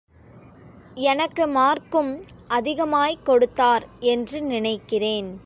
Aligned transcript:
எனக்கு 1.03 1.47
மார்க்கும் 1.47 2.23
அதிகமாய்க் 2.47 3.25
கொடுத்தார் 3.25 3.87
என்று 3.99 4.41
நினைக்கிறேன். 4.41 5.39